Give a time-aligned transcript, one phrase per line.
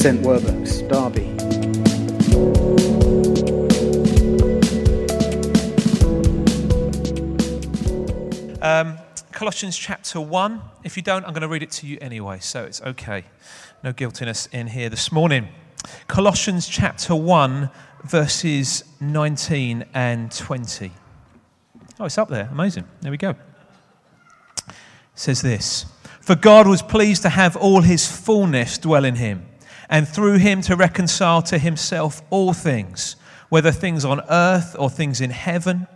[0.00, 0.22] St.
[0.22, 1.28] Werburgh's, Derby.
[8.62, 8.96] Um,
[9.30, 10.62] Colossians chapter 1.
[10.84, 13.24] If you don't, I'm going to read it to you anyway, so it's okay.
[13.84, 15.48] No guiltiness in here this morning.
[16.08, 17.68] Colossians chapter 1,
[18.02, 20.92] verses 19 and 20.
[21.98, 22.48] Oh, it's up there.
[22.50, 22.88] Amazing.
[23.02, 23.34] There we go.
[24.66, 24.74] It
[25.14, 25.84] says this
[26.22, 29.49] For God was pleased to have all his fullness dwell in him,
[29.90, 33.16] and through him to reconcile to himself all things,
[33.48, 35.88] whether things on earth or things in heaven,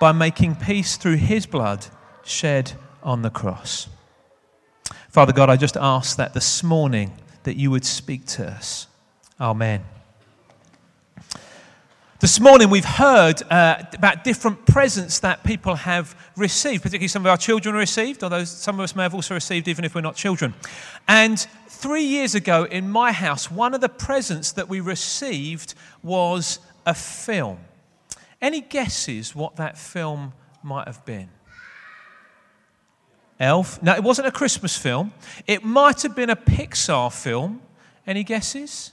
[0.00, 1.84] by making peace through his blood
[2.24, 3.88] shed on the cross.
[5.10, 8.86] Father God, I just ask that this morning that you would speak to us.
[9.40, 9.84] Amen.
[12.20, 17.30] This morning, we've heard uh, about different presents that people have received, particularly some of
[17.30, 20.16] our children received, although some of us may have also received even if we're not
[20.16, 20.52] children.
[21.08, 21.38] And
[21.68, 26.92] three years ago in my house, one of the presents that we received was a
[26.92, 27.60] film.
[28.42, 31.30] Any guesses what that film might have been?
[33.38, 33.82] Elf.
[33.82, 35.14] No, it wasn't a Christmas film.
[35.46, 37.62] It might have been a Pixar film.
[38.06, 38.92] Any guesses?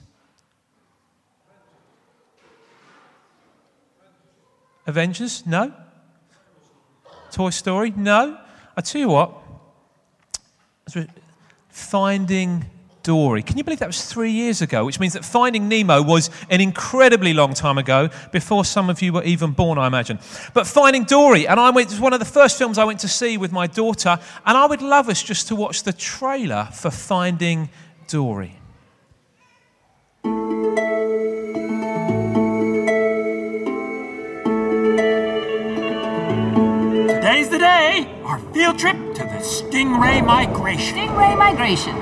[4.88, 5.46] Avengers?
[5.46, 5.72] No.
[7.30, 7.92] Toy Story?
[7.94, 8.38] No.
[8.76, 9.32] I tell you what.
[11.68, 12.64] Finding
[13.02, 13.42] Dory.
[13.42, 14.84] Can you believe that was three years ago?
[14.84, 19.12] Which means that Finding Nemo was an incredibly long time ago, before some of you
[19.12, 20.18] were even born, I imagine.
[20.52, 23.00] But Finding Dory, and I went, it was one of the first films I went
[23.00, 26.68] to see with my daughter, and I would love us just to watch the trailer
[26.72, 27.70] for Finding
[28.08, 28.58] Dory.
[37.58, 40.94] Today's the day, our field trip to the Stingray Migration.
[40.94, 41.96] Stingray migration.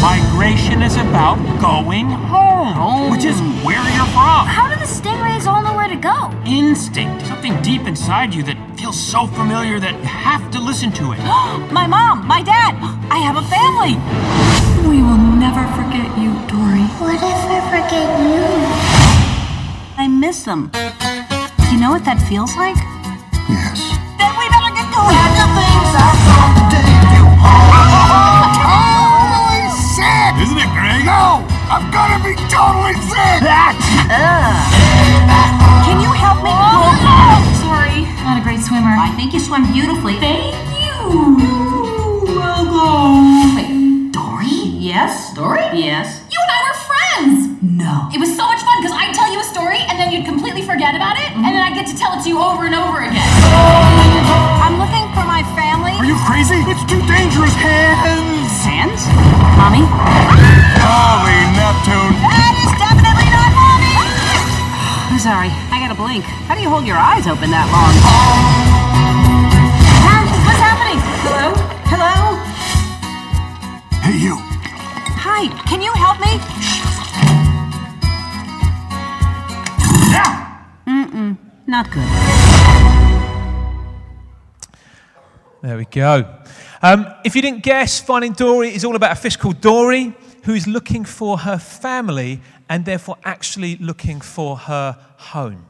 [0.00, 4.46] Migration is about going home, which is where you're from.
[4.48, 6.32] How do the stingrays all know where to go?
[6.46, 11.12] Instinct, something deep inside you that feels so familiar that you have to listen to
[11.12, 11.18] it.
[11.70, 12.76] my mom, my dad,
[13.10, 14.00] I have a family.
[14.88, 16.88] We will never forget you, Dory.
[16.96, 18.40] What if I forget you?
[20.02, 20.70] I miss them.
[21.70, 22.76] You know what that feels like?
[23.48, 23.83] Yes.
[30.44, 31.04] Isn't it great?
[31.06, 31.40] No!
[31.72, 33.40] I'm gonna be totally sick!
[34.12, 34.52] Uh.
[35.88, 36.52] Can you help me?
[36.52, 36.92] Oh,
[37.64, 38.92] sorry, not a great swimmer.
[38.92, 40.20] I think you swim beautifully.
[40.20, 41.40] Thank you.
[42.36, 43.56] Welcome.
[43.56, 44.68] Wait, Dory?
[44.76, 45.32] yes?
[45.32, 45.64] Dory?
[45.72, 46.20] Yes.
[46.30, 47.40] You and I were friends.
[47.62, 48.10] No.
[48.12, 50.60] It was so much fun because I'd tell you a story and then you'd completely
[50.62, 51.56] forget about it, and mm-hmm.
[51.56, 53.24] then I'd get to tell it to you over and over again.
[53.48, 53.73] Oh,
[56.34, 56.58] crazy?
[56.66, 57.54] It's too dangerous.
[57.54, 58.50] Hands!
[58.66, 59.00] Hands?
[59.54, 59.86] Mommy?
[60.82, 62.10] Holy Neptune.
[62.26, 63.94] That is definitely not mommy.
[65.14, 65.54] I'm sorry.
[65.70, 66.24] I gotta blink.
[66.50, 67.94] How do you hold your eyes open that long?
[70.02, 70.98] Mom, what's happening?
[71.22, 71.54] Hello?
[71.86, 72.34] Hello?
[74.02, 74.34] Hey, you.
[75.22, 75.46] Hi.
[75.70, 76.42] Can you help me?
[80.90, 81.38] Mm-mm.
[81.68, 82.33] Not good.
[85.64, 86.26] There we go.
[86.82, 90.52] Um, if you didn't guess, Finding Dory is all about a fish called Dory who
[90.52, 95.64] is looking for her family and therefore actually looking for her home.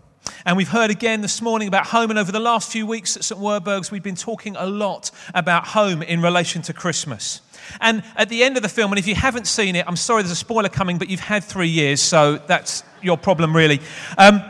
[0.44, 3.22] And we've heard again this morning about home, and over the last few weeks at
[3.22, 3.40] St.
[3.40, 7.40] Werburgh's, we've been talking a lot about home in relation to Christmas.
[7.80, 10.22] And at the end of the film, and if you haven't seen it, I'm sorry
[10.22, 13.80] there's a spoiler coming, but you've had three years, so that's your problem, really.
[14.18, 14.42] Um,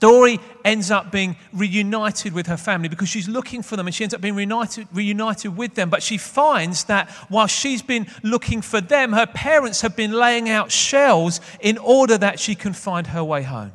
[0.00, 4.04] Dory ends up being reunited with her family because she's looking for them and she
[4.04, 5.90] ends up being reunited, reunited with them.
[5.90, 10.48] But she finds that while she's been looking for them, her parents have been laying
[10.48, 13.72] out shells in order that she can find her way home.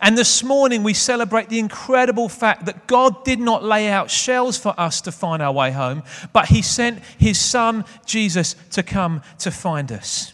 [0.00, 4.56] And this morning we celebrate the incredible fact that God did not lay out shells
[4.56, 6.02] for us to find our way home,
[6.32, 10.31] but He sent His Son, Jesus, to come to find us.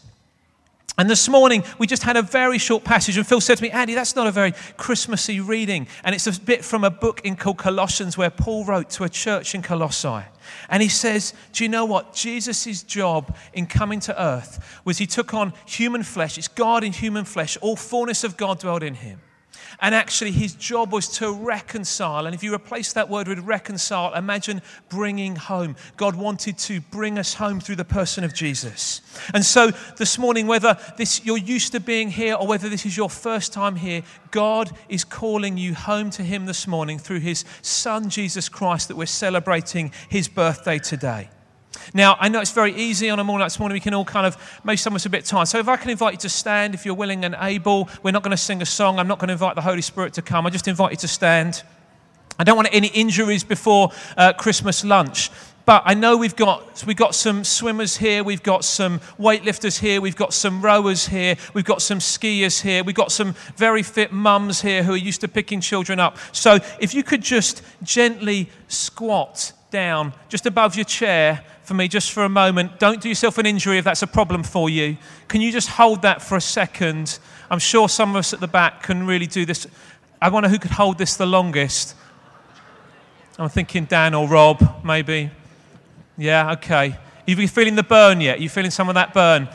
[0.99, 3.71] And this morning, we just had a very short passage, and Phil said to me,
[3.71, 5.87] Andy, that's not a very Christmassy reading.
[6.03, 9.09] And it's a bit from a book in called Colossians where Paul wrote to a
[9.09, 10.25] church in Colossae.
[10.69, 12.15] And he says, Do you know what?
[12.15, 16.37] Jesus' job in coming to earth was he took on human flesh.
[16.37, 17.57] It's God in human flesh.
[17.61, 19.21] All fullness of God dwelled in him.
[19.81, 22.27] And actually, his job was to reconcile.
[22.27, 25.77] And if you replace that word with reconcile, imagine bringing home.
[25.97, 29.01] God wanted to bring us home through the person of Jesus.
[29.35, 32.97] And so this morning, whether this, you're used to being here or whether this is
[32.97, 37.45] your first time here, God is calling you home to him this morning through his
[37.63, 41.31] son, Jesus Christ, that we're celebrating his birthday today.
[41.95, 43.75] Now, I know it's very easy on a morning like this morning.
[43.75, 45.47] We can all kind of, maybe some of us a bit tired.
[45.47, 48.23] So if I can invite you to stand, if you're willing and able, we're not
[48.23, 48.99] going to sing a song.
[48.99, 50.47] I'm not going to invite the Holy Spirit to come.
[50.47, 51.63] I just invite you to stand.
[52.39, 55.31] I don't want any injuries before uh, Christmas lunch.
[55.69, 60.01] But I know we've got, we've got some swimmers here, we've got some weightlifters here,
[60.01, 64.11] we've got some rowers here, we've got some skiers here, we've got some very fit
[64.11, 66.17] mums here who are used to picking children up.
[66.33, 72.13] So if you could just gently squat down just above your chair for me, just
[72.13, 72.79] for a moment.
[72.79, 74.97] Don't do yourself an injury if that's a problem for you.
[75.29, 77.19] Can you just hold that for a second?
[77.51, 79.67] I'm sure some of us at the back can really do this.
[80.21, 81.95] I wonder who could hold this the longest.
[83.39, 85.31] I'm thinking Dan or Rob, maybe.
[86.17, 86.99] Yeah, okay.
[87.29, 88.39] Are you feeling the burn yet?
[88.39, 89.49] Are you feeling some of that burn?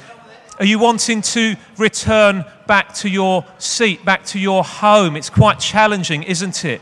[0.59, 5.15] Are you wanting to return back to your seat, back to your home?
[5.15, 6.79] It's quite challenging, isn't it?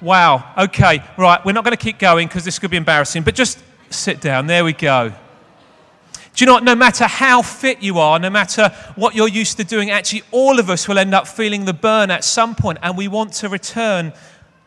[0.00, 0.52] Wow.
[0.56, 1.44] Okay, right.
[1.44, 3.58] We're not going to keep going because this could be embarrassing, but just
[3.90, 4.46] sit down.
[4.46, 5.08] There we go.
[5.10, 6.64] Do you know what?
[6.64, 10.58] No matter how fit you are, no matter what you're used to doing, actually, all
[10.58, 13.48] of us will end up feeling the burn at some point, and we want to
[13.48, 14.12] return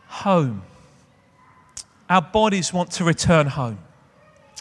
[0.07, 0.63] home.
[2.09, 3.77] Our bodies want to return home.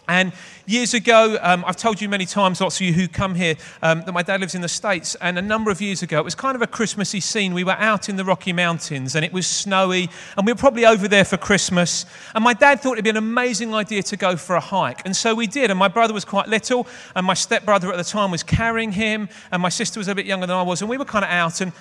[0.09, 0.33] And
[0.65, 4.03] years ago, um, I've told you many times, lots of you who come here, um,
[4.07, 5.15] that my dad lives in the States.
[5.21, 7.53] And a number of years ago, it was kind of a Christmassy scene.
[7.53, 10.87] We were out in the Rocky Mountains and it was snowy, and we were probably
[10.87, 12.07] over there for Christmas.
[12.35, 15.03] And my dad thought it'd be an amazing idea to go for a hike.
[15.05, 15.71] And so we did.
[15.71, 19.29] And my brother was quite little, and my stepbrother at the time was carrying him,
[19.53, 20.81] and my sister was a bit younger than I was.
[20.81, 21.73] And we were kind of out, and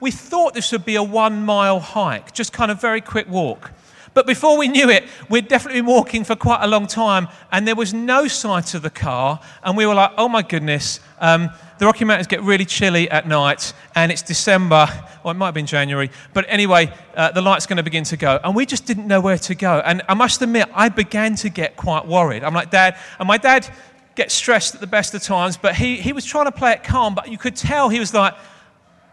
[0.00, 3.72] we thought this would be a one mile hike, just kind of very quick walk.
[4.14, 7.66] But before we knew it, we'd definitely been walking for quite a long time, and
[7.66, 9.40] there was no sight of the car.
[9.62, 13.26] And we were like, oh my goodness, um, the Rocky Mountains get really chilly at
[13.26, 14.86] night, and it's December.
[15.24, 16.10] Well, it might have been January.
[16.32, 18.38] But anyway, uh, the light's going to begin to go.
[18.44, 19.82] And we just didn't know where to go.
[19.84, 22.44] And I must admit, I began to get quite worried.
[22.44, 23.68] I'm like, Dad, and my dad
[24.14, 26.84] gets stressed at the best of times, but he, he was trying to play it
[26.84, 28.34] calm, but you could tell he was like,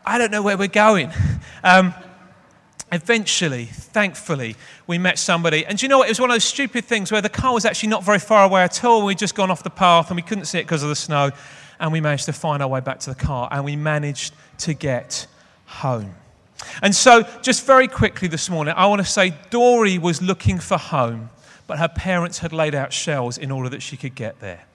[0.05, 1.11] I don't know where we're going.
[1.63, 1.93] Um,
[2.91, 4.55] eventually, thankfully,
[4.87, 5.65] we met somebody.
[5.65, 6.07] And you know what?
[6.07, 8.45] It was one of those stupid things where the car was actually not very far
[8.45, 9.05] away at all.
[9.05, 11.31] We'd just gone off the path and we couldn't see it because of the snow.
[11.79, 14.73] And we managed to find our way back to the car and we managed to
[14.73, 15.25] get
[15.65, 16.15] home.
[16.81, 20.77] And so, just very quickly this morning, I want to say Dory was looking for
[20.77, 21.31] home,
[21.65, 24.65] but her parents had laid out shells in order that she could get there.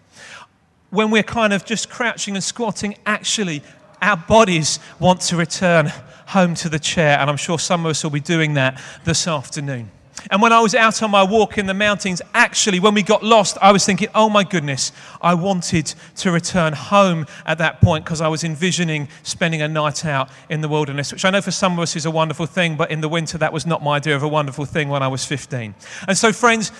[0.91, 3.63] When we're kind of just crouching and squatting, actually,
[4.02, 5.93] our bodies want to return
[6.28, 9.26] home to the chair, and I'm sure some of us will be doing that this
[9.26, 9.90] afternoon.
[10.31, 13.22] And when I was out on my walk in the mountains, actually, when we got
[13.22, 14.90] lost, I was thinking, oh my goodness,
[15.22, 20.04] I wanted to return home at that point because I was envisioning spending a night
[20.04, 22.76] out in the wilderness, which I know for some of us is a wonderful thing,
[22.76, 25.08] but in the winter, that was not my idea of a wonderful thing when I
[25.08, 25.75] was 15.
[26.08, 26.72] And so, friends,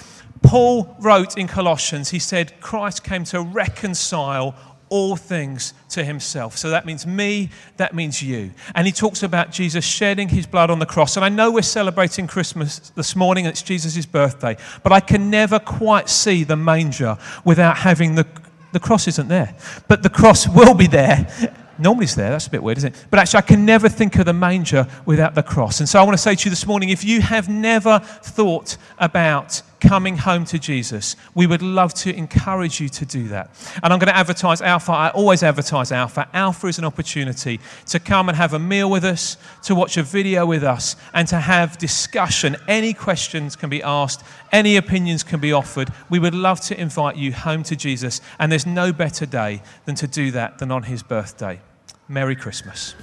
[0.42, 4.54] Paul wrote in Colossians, he said, Christ came to reconcile
[4.88, 6.56] all things to himself.
[6.56, 8.53] So that means me, that means you.
[8.75, 11.17] And he talks about Jesus shedding his blood on the cross.
[11.17, 15.59] And I know we're celebrating Christmas this morning it's Jesus' birthday, but I can never
[15.59, 18.27] quite see the manger without having the,
[18.73, 19.55] the cross isn't there.
[19.88, 21.27] But the cross will be there.
[21.79, 23.06] Normally it's there, that's a bit weird, isn't it?
[23.11, 25.81] But actually, I can never think of the manger without the cross.
[25.81, 28.79] And so I want to say to you this morning if you have never thought
[28.99, 33.50] about coming home to Jesus, we would love to encourage you to do that.
[33.82, 34.92] And I'm going to advertise Alpha.
[34.92, 36.28] I always advertise Alpha.
[36.33, 40.02] Alpha is an opportunity to come and have a meal with us, to watch a
[40.02, 42.56] video with us, and to have discussion.
[42.68, 45.92] Any questions can be asked, any opinions can be offered.
[46.09, 49.95] We would love to invite you home to Jesus, and there's no better day than
[49.97, 51.61] to do that than on his birthday.
[52.09, 52.95] Merry Christmas.